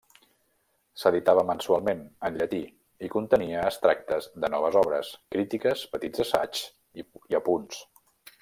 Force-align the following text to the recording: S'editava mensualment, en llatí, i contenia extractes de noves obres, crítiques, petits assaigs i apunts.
S'editava 1.01 1.43
mensualment, 1.49 2.01
en 2.29 2.39
llatí, 2.39 2.61
i 3.07 3.11
contenia 3.17 3.67
extractes 3.73 4.31
de 4.45 4.51
noves 4.57 4.81
obres, 4.85 5.13
crítiques, 5.37 5.85
petits 5.97 6.25
assaigs 6.29 6.67
i 7.03 7.43
apunts. 7.43 7.85